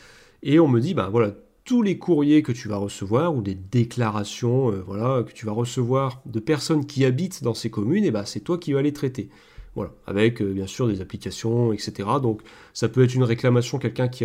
et 0.43 0.58
on 0.58 0.69
me 0.69 0.81
dit, 0.81 0.94
ben 0.94 1.10
voilà, 1.10 1.34
tous 1.70 1.82
les 1.82 1.99
courriers 1.99 2.43
que 2.43 2.50
tu 2.50 2.67
vas 2.67 2.78
recevoir 2.78 3.32
ou 3.32 3.43
des 3.43 3.55
déclarations 3.55 4.72
euh, 4.72 4.82
voilà, 4.84 5.22
que 5.22 5.31
tu 5.31 5.46
vas 5.46 5.52
recevoir 5.52 6.20
de 6.26 6.40
personnes 6.40 6.84
qui 6.84 7.05
habitent 7.05 7.44
dans 7.44 7.55
ces 7.55 7.70
communes, 7.70 8.02
et 8.02 8.08
eh 8.08 8.11
ben, 8.11 8.25
c'est 8.25 8.40
toi 8.40 8.58
qui 8.58 8.72
vas 8.72 8.82
les 8.82 8.93
traiter. 8.93 9.28
Voilà, 9.76 9.93
avec 10.05 10.43
euh, 10.43 10.52
bien 10.52 10.67
sûr 10.67 10.88
des 10.88 11.00
applications, 11.00 11.72
etc. 11.72 12.08
Donc 12.20 12.43
ça 12.75 12.88
peut 12.88 13.05
être 13.05 13.14
une 13.14 13.22
réclamation, 13.22 13.78
quelqu'un 13.78 14.08
qui, 14.08 14.25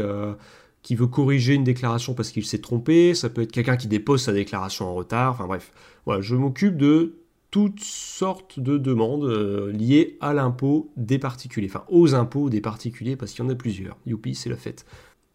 qui 0.82 0.96
veut 0.96 1.06
corriger 1.06 1.54
une 1.54 1.64
déclaration 1.64 2.16
parce 2.16 2.32
qu'il 2.32 2.48
s'est 2.48 2.62
trompé, 2.62 3.14
ça 3.14 3.30
peut 3.30 3.44
être 3.44 3.52
quelqu'un 3.52 3.78
qui 3.78 3.88
dépose 3.88 4.24
sa 4.24 4.34
déclaration 4.34 4.88
en 4.88 4.96
retard, 4.96 5.34
enfin 5.34 5.46
bref. 5.46 5.72
Voilà, 6.08 6.22
je 6.22 6.36
m'occupe 6.36 6.78
de 6.78 7.14
toutes 7.52 7.84
sortes 7.84 8.60
de 8.60 8.80
demandes 8.80 9.26
euh, 9.26 9.72
liées 9.72 10.18
à 10.20 10.34
l'impôt 10.34 10.92
des 10.98 11.20
particuliers, 11.20 11.70
enfin 11.70 11.86
aux 11.90 12.16
impôts 12.16 12.50
des 12.50 12.60
particuliers 12.60 13.16
parce 13.16 13.34
qu'il 13.34 13.46
y 13.46 13.48
en 13.48 13.52
a 13.52 13.56
plusieurs. 13.56 13.98
Youpi, 14.08 14.34
c'est 14.34 14.50
la 14.50 14.58
fête 14.58 14.84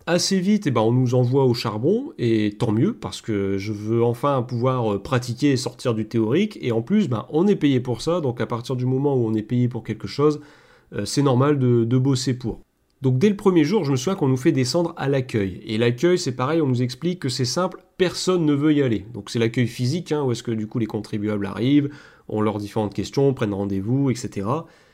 assez 0.06 0.40
vite, 0.40 0.66
eh 0.66 0.70
ben, 0.70 0.80
on 0.80 0.92
nous 0.92 1.14
envoie 1.14 1.44
au 1.44 1.54
charbon, 1.54 2.12
et 2.18 2.56
tant 2.58 2.72
mieux, 2.72 2.94
parce 2.94 3.20
que 3.20 3.58
je 3.58 3.72
veux 3.72 4.02
enfin 4.02 4.42
pouvoir 4.42 4.94
euh, 4.94 4.98
pratiquer 4.98 5.52
et 5.52 5.56
sortir 5.56 5.94
du 5.94 6.06
théorique, 6.06 6.58
et 6.60 6.72
en 6.72 6.82
plus, 6.82 7.08
ben, 7.08 7.26
on 7.30 7.46
est 7.46 7.56
payé 7.56 7.80
pour 7.80 8.02
ça, 8.02 8.20
donc 8.20 8.40
à 8.40 8.46
partir 8.46 8.76
du 8.76 8.86
moment 8.86 9.14
où 9.14 9.26
on 9.26 9.34
est 9.34 9.42
payé 9.42 9.68
pour 9.68 9.84
quelque 9.84 10.08
chose, 10.08 10.40
euh, 10.94 11.04
c'est 11.04 11.22
normal 11.22 11.58
de, 11.58 11.98
bosser 11.98 12.34
pour. 12.34 12.60
Donc 13.02 13.18
dès 13.18 13.30
le 13.30 13.36
premier 13.36 13.64
jour, 13.64 13.84
je 13.84 13.92
me 13.92 13.96
souviens 13.96 14.14
qu'on 14.14 14.28
nous 14.28 14.36
fait 14.36 14.52
descendre 14.52 14.92
à 14.96 15.08
l'accueil. 15.08 15.62
Et 15.64 15.78
l'accueil, 15.78 16.18
c'est 16.18 16.36
pareil, 16.36 16.60
on 16.60 16.66
nous 16.66 16.82
explique 16.82 17.20
que 17.20 17.30
c'est 17.30 17.46
simple, 17.46 17.82
personne 17.96 18.44
ne 18.44 18.52
veut 18.52 18.74
y 18.74 18.82
aller. 18.82 19.06
Donc 19.14 19.30
c'est 19.30 19.38
l'accueil 19.38 19.66
physique, 19.66 20.12
hein, 20.12 20.22
où 20.22 20.32
est-ce 20.32 20.42
que 20.42 20.50
du 20.50 20.66
coup 20.66 20.78
les 20.78 20.86
contribuables 20.86 21.46
arrivent, 21.46 21.90
ont 22.28 22.42
leurs 22.42 22.58
différentes 22.58 22.92
questions, 22.92 23.32
prennent 23.32 23.54
rendez-vous, 23.54 24.10
etc. 24.10 24.46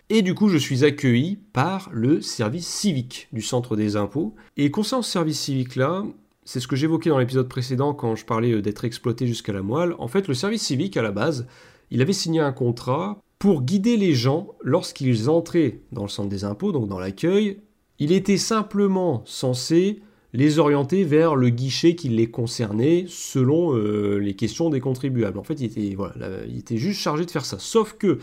Et 0.08 0.22
du 0.22 0.34
coup, 0.34 0.48
je 0.48 0.56
suis 0.56 0.84
accueilli 0.84 1.36
par 1.52 1.90
le 1.92 2.20
service 2.20 2.66
civique 2.66 3.28
du 3.32 3.42
centre 3.42 3.75
des 3.75 3.96
impôts. 3.96 4.34
Et 4.56 4.70
concernant 4.70 5.02
ce 5.02 5.10
service 5.10 5.40
civique-là, 5.40 6.04
c'est 6.44 6.60
ce 6.60 6.68
que 6.68 6.76
j'évoquais 6.76 7.10
dans 7.10 7.18
l'épisode 7.18 7.48
précédent 7.48 7.92
quand 7.92 8.14
je 8.14 8.25
parlais 8.25 8.52
euh, 8.52 8.62
d'être 8.62 8.84
exploité 8.84 9.26
jusqu'à 9.26 9.52
la 9.52 9.62
moelle. 9.62 9.94
En 9.98 10.06
fait, 10.06 10.28
le 10.28 10.34
service 10.34 10.62
civique, 10.62 10.96
à 10.96 11.02
la 11.02 11.10
base, 11.10 11.48
il 11.90 12.00
avait 12.00 12.12
signé 12.12 12.38
un 12.38 12.52
contrat 12.52 13.18
pour 13.40 13.62
guider 13.62 13.96
les 13.96 14.14
gens 14.14 14.54
lorsqu'ils 14.62 15.28
entraient 15.28 15.80
dans 15.90 16.02
le 16.02 16.08
centre 16.08 16.28
des 16.28 16.44
impôts, 16.44 16.70
donc 16.70 16.88
dans 16.88 17.00
l'accueil. 17.00 17.58
Il 17.98 18.12
était 18.12 18.38
simplement 18.38 19.22
censé 19.26 20.02
les 20.32 20.58
orienter 20.60 21.02
vers 21.02 21.34
le 21.34 21.48
guichet 21.48 21.96
qui 21.96 22.10
les 22.10 22.30
concernait 22.30 23.06
selon 23.08 23.75
euh, 23.75 24.18
les 24.18 24.34
questions 24.34 24.70
des 24.70 24.80
contribuables. 24.80 25.38
En 25.38 25.42
fait, 25.42 25.54
il 25.54 25.64
était, 25.64 25.94
voilà, 25.96 26.44
il 26.48 26.58
était 26.58 26.76
juste 26.76 27.00
chargé 27.00 27.25
de 27.25 27.30
faire 27.30 27.44
ça. 27.44 27.58
Sauf 27.58 27.94
que 27.94 28.18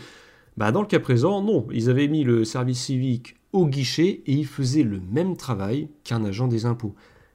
bah, 0.56 0.72
dans 0.72 0.80
le 0.80 0.86
cas 0.86 1.00
présent, 1.00 1.42
non, 1.42 1.66
ils 1.72 1.90
avaient 1.90 2.08
mis 2.08 2.24
le 2.24 2.44
service 2.44 2.80
civique 2.80 3.36
au 3.52 3.66
guichet 3.66 4.22
et 4.26 4.32
ils 4.32 4.46
faisaient 4.46 4.82
le 4.82 5.00
même 5.00 5.36
travail 5.36 5.88
qu'un 6.04 6.24
agent 6.24 6.48
des 6.48 6.66
impôts. 6.66 6.94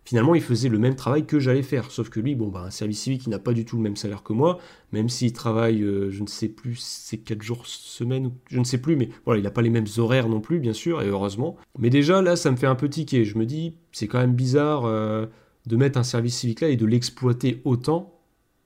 Finalement, 0.10 0.34
il 0.34 0.42
faisait 0.42 0.70
le 0.70 0.80
même 0.80 0.96
travail 0.96 1.28
que 1.28 1.40
j'allais 1.40 1.62
faire, 1.62 1.92
sauf 1.92 2.10
que 2.10 2.20
lui, 2.20 2.34
bon, 2.34 2.48
bah, 2.48 2.64
un 2.66 2.72
service 2.72 3.02
civique, 3.02 3.26
il 3.28 3.30
n'a 3.30 3.38
pas 3.38 3.54
du 3.54 3.64
tout 3.64 3.78
le 3.78 3.84
même 3.84 3.96
salaire 3.96 4.24
que 4.24 4.34
moi, 4.34 4.58
même 4.92 5.08
s'il 5.08 5.34
travaille, 5.34 5.84
euh, 5.84 6.10
je 6.10 6.24
ne 6.24 6.28
sais 6.28 6.48
plus, 6.48 6.78
c'est 6.78 7.18
4 7.18 7.44
jours 7.44 7.68
semaine, 7.68 8.32
je 8.50 8.58
ne 8.58 8.64
sais 8.64 8.80
plus, 8.80 8.96
mais 8.96 9.10
voilà, 9.26 9.40
il 9.40 9.44
n'a 9.44 9.52
pas 9.52 9.62
les 9.62 9.70
mêmes 9.70 9.86
horaires 9.98 10.28
non 10.28 10.42
plus, 10.42 10.60
bien 10.60 10.74
sûr, 10.74 11.04
et 11.04 11.08
heureusement. 11.08 11.58
Mais 11.78 11.92
déjà, 11.92 12.24
là, 12.24 12.36
ça 12.36 12.50
me 12.50 12.56
fait 12.56 12.66
un 12.66 12.74
peu 12.74 12.90
tiquer. 12.90 13.24
Je 13.24 13.38
me 13.38 13.46
dis, 13.46 13.76
c'est 13.92 14.08
quand 14.08 14.18
même 14.18 14.34
bizarre 14.34 14.86
euh, 14.86 15.28
de 15.68 15.76
mettre 15.76 16.00
un 16.00 16.04
service 16.04 16.38
civique 16.38 16.62
là 16.62 16.70
et 16.70 16.76
de 16.76 16.88
l'exploiter 16.88 17.62
autant, 17.64 18.20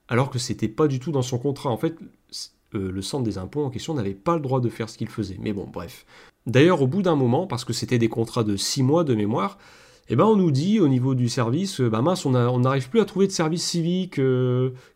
alors 0.07 0.29
que 0.29 0.39
c'était 0.39 0.69
pas 0.69 0.87
du 0.87 0.99
tout 0.99 1.11
dans 1.11 1.21
son 1.21 1.39
contrat. 1.39 1.71
En 1.71 1.77
fait, 1.77 1.97
euh, 2.75 2.91
le 2.91 3.01
centre 3.01 3.23
des 3.23 3.37
impôts 3.37 3.63
en 3.63 3.69
question 3.69 3.93
n'avait 3.93 4.13
pas 4.13 4.35
le 4.35 4.41
droit 4.41 4.59
de 4.59 4.69
faire 4.69 4.89
ce 4.89 4.97
qu'il 4.97 5.09
faisait. 5.09 5.37
Mais 5.39 5.53
bon, 5.53 5.67
bref. 5.71 6.05
D'ailleurs, 6.45 6.81
au 6.81 6.87
bout 6.87 7.01
d'un 7.01 7.15
moment, 7.15 7.47
parce 7.47 7.65
que 7.65 7.73
c'était 7.73 7.99
des 7.99 8.09
contrats 8.09 8.43
de 8.43 8.55
6 8.55 8.83
mois 8.83 9.03
de 9.03 9.15
mémoire, 9.15 9.57
eh 10.09 10.17
ben 10.17 10.25
on 10.25 10.35
nous 10.35 10.51
dit 10.51 10.81
au 10.81 10.89
niveau 10.89 11.15
du 11.15 11.29
service, 11.29 11.79
bah 11.79 12.01
mince, 12.01 12.25
on 12.25 12.59
n'arrive 12.59 12.89
plus 12.89 12.99
à 12.99 13.05
trouver 13.05 13.27
de 13.27 13.31
service 13.31 13.63
civique 13.63 14.19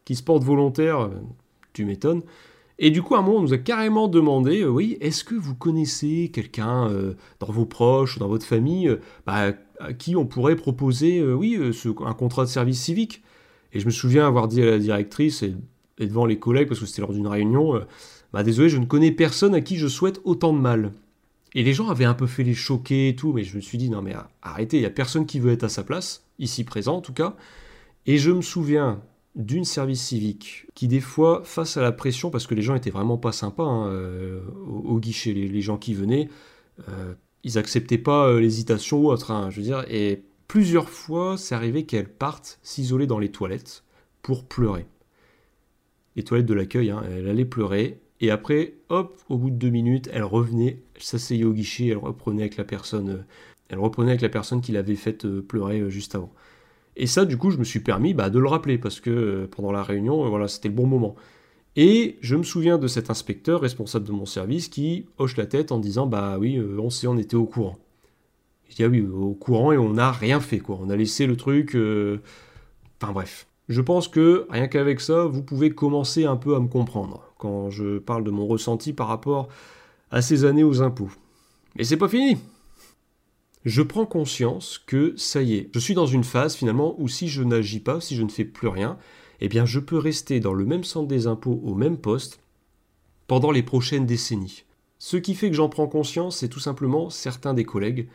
qui 0.04 0.16
se 0.16 0.24
porte 0.24 0.44
volontaire, 0.44 1.10
tu 1.72 1.86
m'étonnes. 1.86 2.24
Et 2.78 2.92
du 2.92 3.02
coup, 3.02 3.16
à 3.16 3.20
un 3.20 3.22
moment, 3.22 3.38
on 3.38 3.42
nous 3.42 3.54
a 3.54 3.58
carrément 3.58 4.10
demandé, 4.10 4.66
oui, 4.66 4.98
est-ce 5.00 5.24
que 5.24 5.36
vous 5.36 5.56
connaissez 5.56 6.30
quelqu'un 6.34 6.92
dans 7.40 7.48
vos 7.48 7.66
proches, 7.66 8.20
dans 8.20 8.28
votre 8.28 8.46
famille, 8.46 8.98
bah, 9.26 9.54
à 9.80 9.94
qui 9.94 10.18
on 10.18 10.26
pourrait 10.26 10.58
proposer, 10.58 11.24
oui, 11.24 11.58
un 12.06 12.14
contrat 12.14 12.44
de 12.44 12.50
service 12.50 12.82
civique? 12.82 13.24
Et 13.72 13.80
je 13.80 13.86
me 13.86 13.92
souviens 13.92 14.28
avoir 14.28 14.50
dit 14.50 14.62
à 14.62 14.66
la 14.66 14.80
directrice 14.80 15.46
devant 16.06 16.26
les 16.26 16.40
collègues, 16.40 16.68
parce 16.68 16.80
que 16.80 16.86
c'était 16.86 17.02
lors 17.02 17.14
d'une 17.14 17.28
réunion, 17.28 17.82
bah 18.34 18.44
désolé, 18.44 18.70
je 18.70 18.78
ne 18.78 18.86
connais 18.86 19.12
personne 19.12 19.56
à 19.56 19.62
qui 19.62 19.78
je 19.78 19.88
souhaite 19.88 20.22
autant 20.24 20.54
de 20.54 20.60
mal. 20.60 20.92
Et 21.56 21.64
les 21.64 21.74
gens 21.74 21.90
avaient 21.90 22.06
un 22.06 22.14
peu 22.14 22.28
fait 22.28 22.44
les 22.44 22.54
choquer 22.54 23.10
et 23.10 23.16
tout, 23.16 23.34
mais 23.34 23.44
je 23.44 23.56
me 23.56 23.62
suis 23.62 23.78
dit, 23.78 23.90
non 23.90 24.02
mais 24.02 24.14
arrêtez, 24.42 24.78
il 24.78 24.82
n'y 24.82 24.86
a 24.86 24.92
personne 24.92 25.26
qui 25.26 25.40
veut 25.40 25.52
être 25.52 25.64
à 25.64 25.70
sa 25.70 25.84
place, 25.84 26.24
ici 26.40 26.64
présent 26.64 26.98
en 26.98 27.02
tout 27.02 27.14
cas. 27.14 27.36
Et 28.06 28.18
je 28.18 28.32
me 28.32 28.42
souviens 28.42 29.02
d'une 29.36 29.66
service 29.66 30.02
civique 30.02 30.68
qui 30.74 30.88
des 30.88 31.00
fois, 31.00 31.42
face 31.44 31.78
à 31.78 31.82
la 31.82 31.92
pression, 31.92 32.30
parce 32.30 32.48
que 32.48 32.56
les 32.56 32.62
gens 32.62 32.76
étaient 32.76 32.90
vraiment 32.90 33.18
pas 33.18 33.32
sympas 33.32 33.64
hein, 33.64 33.88
euh, 33.88 34.42
au, 34.68 35.00
guichet, 35.00 35.34
les, 35.34 35.62
gens 35.62 35.78
qui 35.78 35.94
venaient, 35.94 36.28
euh, 36.90 37.14
ils 37.44 37.58
acceptaient 37.58 37.98
pas 37.98 38.28
euh, 38.28 38.40
l'hésitation 38.40 39.00
ou 39.00 39.12
autre, 39.12 39.32
hein, 39.32 39.50
je 39.50 39.58
veux 39.58 39.64
dire, 39.64 39.86
et 39.90 40.24
plusieurs 40.48 40.90
fois, 40.90 41.38
c'est 41.38 41.56
arrivé 41.56 41.86
qu'elles 41.86 42.10
partent 42.10 42.60
s'isoler 42.64 43.08
dans 43.08 43.20
les 43.20 43.30
toilettes 43.30 43.84
pour 44.22 44.46
pleurer. 44.46 44.86
Les 46.18 46.24
toilettes 46.24 46.48
de 46.48 46.54
l'accueil, 46.54 46.90
hein, 46.90 47.04
elle 47.10 47.30
allait 47.30 47.46
pleurer, 47.46 48.00
et 48.20 48.32
après, 48.32 48.74
hop, 48.90 49.20
au 49.30 49.38
bout 49.38 49.52
de 49.52 49.56
deux 49.56 49.70
minutes, 49.70 50.10
elle 50.12 50.24
revenait, 50.24 50.80
s'asseyait 50.98 51.44
au 51.44 51.54
guichet, 51.54 51.88
elle 51.88 51.98
reprenait 51.98 52.44
avec 52.44 52.58
la 52.58 52.64
personne, 52.64 53.10
euh, 53.10 53.24
elle 53.70 53.80
reprenait 53.80 54.12
avec 54.12 54.22
la 54.22 54.30
personne 54.30 54.62
qui 54.62 54.72
l'avait 54.72 54.96
faite 54.96 55.26
euh, 55.26 55.42
pleurer 55.42 55.80
euh, 55.82 55.90
juste 55.90 56.16
avant. 56.16 56.32
Et 56.96 57.06
ça, 57.06 57.26
du 57.26 57.38
coup, 57.38 57.52
je 57.52 57.58
me 57.58 57.64
suis 57.64 57.80
permis 57.80 58.16
bah, 58.16 58.32
de 58.32 58.40
le 58.40 58.48
rappeler 58.48 58.80
parce 58.80 59.00
que 59.00 59.48
pendant 59.52 59.72
la 59.72 59.84
réunion, 59.84 60.28
voilà, 60.30 60.48
c'était 60.48 60.70
le 60.70 60.74
bon 60.74 60.88
moment. 60.88 61.16
Et 61.76 62.18
je 62.22 62.36
me 62.36 62.42
souviens 62.42 62.80
de 62.80 62.88
cet 62.88 63.12
inspecteur 63.12 63.62
responsable 63.62 64.08
de 64.08 64.12
mon 64.12 64.26
service 64.26 64.68
qui 64.68 65.06
hoche 65.20 65.38
la 65.38 65.46
tête 65.46 65.72
en 65.72 65.78
disant 65.78 66.08
bah 66.08 66.38
oui, 66.40 66.60
on 66.60 66.90
sait, 66.90 67.06
on 67.06 67.18
était 67.20 67.36
au 67.36 67.46
courant. 67.46 67.78
Je 68.70 68.76
dis 68.78 68.84
ah 68.84 68.88
oui, 68.88 69.02
au 69.02 69.36
courant 69.36 69.72
et 69.72 69.78
on 69.78 69.94
n'a 69.94 70.12
rien 70.12 70.40
fait 70.40 70.58
quoi. 70.58 70.80
On 70.82 70.90
a 70.90 70.96
laissé 70.96 71.28
le 71.28 71.38
truc. 71.38 71.78
Enfin 73.00 73.14
bref. 73.14 73.47
Je 73.68 73.82
pense 73.82 74.08
que 74.08 74.48
rien 74.50 74.68
qu'avec 74.68 75.02
ça, 75.02 75.26
vous 75.26 75.44
pouvez 75.44 75.72
commencer 75.72 76.24
un 76.26 76.38
peu 76.38 76.56
à 76.56 76.60
me 76.60 76.68
comprendre 76.68 77.34
quand 77.38 77.70
je 77.70 78.00
parle 78.00 78.24
de 78.24 78.32
mon 78.32 78.48
ressenti 78.48 78.94
par 78.94 79.08
rapport 79.08 79.50
à 80.10 80.22
ces 80.22 80.46
années 80.46 80.64
aux 80.64 80.82
impôts. 80.82 81.12
Mais 81.76 81.84
c'est 81.84 81.98
pas 81.98 82.08
fini 82.08 82.38
Je 83.66 83.82
prends 83.82 84.06
conscience 84.06 84.78
que 84.78 85.14
ça 85.18 85.42
y 85.42 85.56
est, 85.56 85.70
je 85.74 85.80
suis 85.80 85.94
dans 85.94 86.06
une 86.06 86.24
phase 86.24 86.56
finalement 86.56 86.96
où 86.98 87.10
si 87.10 87.28
je 87.28 87.44
n'agis 87.44 87.82
pas, 87.82 88.00
si 88.00 88.16
je 88.16 88.24
ne 88.24 88.30
fais 88.30 88.46
plus 88.46 88.70
rien, 88.70 88.98
eh 89.42 89.50
bien 89.50 89.66
je 89.66 89.80
peux 89.80 89.98
rester 89.98 90.40
dans 90.40 90.54
le 90.54 90.66
même 90.66 90.86
centre 90.86 91.10
des 91.10 91.28
impôts 91.28 91.60
au 91.64 91.76
même 91.76 91.98
poste 91.98 92.40
pendant 93.28 93.52
les 93.52 93.64
prochaines 93.64 94.06
décennies. 94.06 94.64
Ce 94.98 95.18
qui 95.18 95.36
fait 95.36 95.50
que 95.50 95.56
j'en 95.58 95.70
prends 95.70 95.88
conscience, 95.88 96.38
c'est 96.38 96.50
tout 96.50 96.62
simplement 96.62 97.10
certains 97.10 97.54
des 97.54 97.66
collègues 97.66 98.08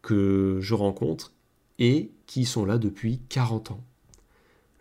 que 0.00 0.58
je 0.60 0.74
rencontre 0.74 1.32
et 1.80 2.12
qui 2.26 2.44
sont 2.44 2.64
là 2.64 2.78
depuis 2.78 3.20
40 3.28 3.72
ans 3.72 3.84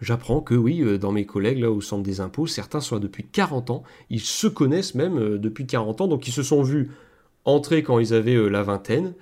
j'apprends 0.01 0.41
que 0.41 0.55
oui, 0.55 0.81
euh, 0.81 0.97
dans 0.97 1.11
mes 1.11 1.25
collègues 1.25 1.59
là 1.59 1.71
au 1.71 1.79
centre 1.79 2.03
des 2.03 2.19
impôts, 2.19 2.47
certains 2.47 2.81
sont 2.81 2.99
depuis 2.99 3.23
40 3.23 3.69
ans, 3.69 3.83
ils 4.09 4.19
se 4.19 4.47
connaissent 4.47 4.95
même 4.95 5.17
euh, 5.17 5.37
depuis 5.37 5.65
40 5.65 6.01
ans, 6.01 6.07
donc 6.07 6.27
ils 6.27 6.33
se 6.33 6.43
sont 6.43 6.63
vus 6.63 6.91
entrer 7.45 7.83
quand 7.83 7.99
ils 7.99 8.13
avaient 8.13 8.35
euh, 8.35 8.49
la 8.49 8.63
vingtaine, 8.63 9.13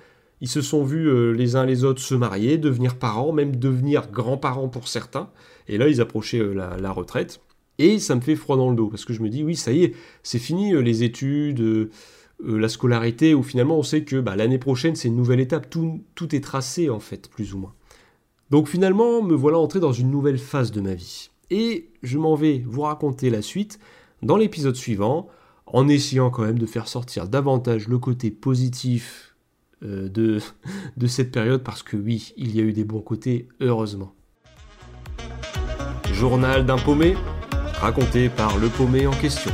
ils 0.42 0.48
se 0.48 0.62
sont 0.62 0.86
vus 0.86 1.36
les 1.36 1.58
uns 1.58 1.66
les 1.66 1.84
autres 1.84 2.02
se 2.02 2.16
marier, 2.16 2.58
devenir 2.58 2.96
parents, 2.96 3.34
même 3.34 3.58
devenir 3.58 4.10
grands-parents 4.10 4.70
pour 4.70 4.88
certains, 4.88 5.30
et 5.68 5.78
là 5.78 5.90
ils 5.90 6.00
approchaient 6.00 6.42
la, 6.54 6.92
retraite, 6.92 7.42
et 7.78 8.00
ça 8.00 8.16
me 8.16 8.22
fait 8.22 8.38
froid 8.38 8.56
dans 8.56 8.70
le 8.70 8.76
dos, 8.78 8.88
parce 8.88 9.04
que 9.04 9.12
je 9.12 9.22
me 9.22 9.28
dis 9.28 9.44
oui, 9.44 9.58
ça 9.58 9.74
y 9.74 9.84
est, 9.84 9.96
c'est 10.24 10.40
fini 10.40 10.82
les 10.82 11.04
études, 11.04 11.90
la 12.42 12.70
scolarité, 12.70 13.34
où 13.34 13.44
finalement 13.44 13.78
on 13.78 13.84
sait 13.84 14.06
que 14.06 14.16
bah, 14.22 14.38
l'année 14.38 14.60
prochaine 14.60 14.96
c'est 14.96 15.10
une 15.10 15.18
nouvelle 15.18 15.42
étape, 15.42 15.70
tout 15.70 16.34
est 16.34 16.42
tracé 16.42 16.90
en 16.90 17.02
fait, 17.02 17.30
plus 17.30 17.54
ou 17.54 17.58
moins. 17.58 17.74
Donc 18.50 18.68
finalement, 18.68 19.22
me 19.22 19.36
voilà 19.36 19.60
entré 19.60 19.80
dans 19.80 19.92
une 19.92 20.10
nouvelle 20.10 20.40
phase 20.40 20.72
de 20.72 20.82
ma 20.82 20.94
vie. 20.94 21.30
Et 21.52 21.90
je 22.04 22.18
m'en 22.18 22.36
vais 22.36 22.64
vous 22.68 22.82
raconter 22.82 23.30
la 23.30 23.42
suite 23.42 23.80
dans 24.22 24.38
l'épisode 24.38 24.76
suivant, 24.76 25.28
en 25.66 25.88
essayant 25.88 26.30
quand 26.30 26.44
même 26.44 26.60
de 26.60 26.66
faire 26.66 26.88
sortir 26.88 27.28
davantage 27.28 27.88
le 27.88 28.00
côté 28.00 28.32
positif 28.32 29.36
euh, 29.84 30.10
de, 30.10 30.40
de 30.98 31.08
cette 31.08 31.32
période, 31.32 31.64
parce 31.64 31.84
que 31.84 31.96
oui, 31.96 32.34
il 32.38 32.56
y 32.56 32.60
a 32.60 32.64
eu 32.64 32.74
des 32.74 32.84
bons 32.84 33.02
côtés, 33.02 33.48
heureusement. 33.62 34.14
Journal 36.12 36.66
d'un 36.66 36.78
paumé, 36.78 37.16
raconté 37.76 38.30
par 38.30 38.58
le 38.58 38.68
paumé 38.68 39.08
en 39.08 39.14
question. 39.14 39.52